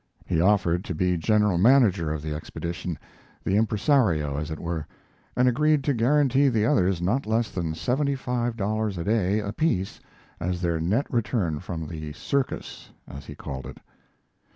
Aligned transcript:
He 0.25 0.41
offered 0.41 0.83
to 0.85 0.95
be 0.95 1.15
general 1.15 1.59
manager 1.59 2.11
of 2.11 2.23
the 2.23 2.33
expedition, 2.33 2.97
the 3.43 3.55
impresario 3.55 4.35
as 4.35 4.49
it 4.49 4.57
were, 4.57 4.87
and 5.35 5.47
agreed 5.47 5.83
to 5.83 5.93
guarantee 5.93 6.49
the 6.49 6.65
others 6.65 7.03
not 7.03 7.27
less 7.27 7.51
than 7.51 7.75
seventy 7.75 8.15
five 8.15 8.57
dollars 8.57 8.97
a 8.97 9.03
day 9.03 9.41
apiece 9.41 9.99
as 10.39 10.59
their 10.59 10.79
net 10.79 11.05
return 11.13 11.59
from 11.59 11.85
the 11.87 12.13
"circus," 12.13 12.89
as 13.07 13.27
he 13.27 13.35
called 13.35 13.67
it. 13.67 13.77